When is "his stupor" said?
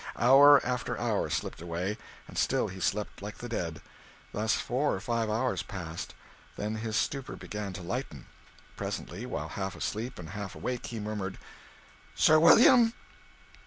6.77-7.35